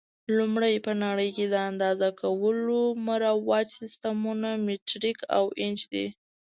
لومړی: 0.37 0.73
په 0.85 0.91
نړۍ 1.03 1.29
کې 1.37 1.45
د 1.49 1.55
اندازه 1.69 2.09
کولو 2.21 2.79
مروج 3.05 3.67
سیسټمونه 3.79 4.49
مټریک 4.65 5.17
او 5.37 5.43
انچ 5.63 5.79
دي. 5.93 6.05